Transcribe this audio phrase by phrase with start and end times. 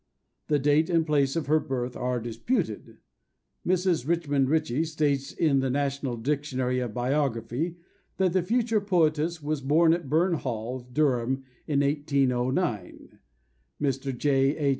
[0.47, 2.97] The date and place of her birth are disputed.
[3.63, 4.07] Mrs.
[4.07, 7.77] Richmond Ritchie states in the National Dictionary of Biography
[8.17, 13.19] that the future poetess was born at Burn Hall, Durham, in 1809;
[13.79, 14.17] Mr.
[14.17, 14.57] J.
[14.57, 14.69] H.